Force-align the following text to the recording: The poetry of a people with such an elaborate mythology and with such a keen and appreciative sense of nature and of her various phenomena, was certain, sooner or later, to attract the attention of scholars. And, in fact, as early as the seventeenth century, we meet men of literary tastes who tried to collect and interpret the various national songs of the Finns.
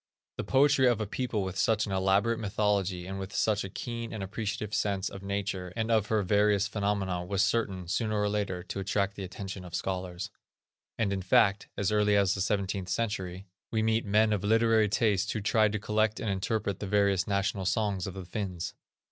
The 0.37 0.43
poetry 0.43 0.87
of 0.87 0.99
a 0.99 1.05
people 1.05 1.43
with 1.43 1.59
such 1.59 1.85
an 1.85 1.91
elaborate 1.91 2.39
mythology 2.39 3.05
and 3.05 3.19
with 3.19 3.35
such 3.35 3.63
a 3.63 3.69
keen 3.69 4.11
and 4.11 4.23
appreciative 4.23 4.73
sense 4.73 5.09
of 5.09 5.21
nature 5.21 5.71
and 5.75 5.91
of 5.91 6.07
her 6.07 6.23
various 6.23 6.67
phenomena, 6.67 7.23
was 7.23 7.43
certain, 7.43 7.87
sooner 7.87 8.19
or 8.19 8.27
later, 8.27 8.63
to 8.63 8.79
attract 8.79 9.13
the 9.15 9.23
attention 9.23 9.63
of 9.63 9.75
scholars. 9.75 10.31
And, 10.97 11.13
in 11.13 11.21
fact, 11.21 11.67
as 11.77 11.91
early 11.91 12.15
as 12.15 12.33
the 12.33 12.41
seventeenth 12.41 12.89
century, 12.89 13.45
we 13.69 13.83
meet 13.83 14.03
men 14.03 14.33
of 14.33 14.43
literary 14.43 14.89
tastes 14.89 15.31
who 15.33 15.39
tried 15.39 15.71
to 15.73 15.79
collect 15.79 16.19
and 16.19 16.31
interpret 16.31 16.79
the 16.79 16.87
various 16.87 17.27
national 17.27 17.65
songs 17.65 18.07
of 18.07 18.15
the 18.15 18.25
Finns. 18.25 18.73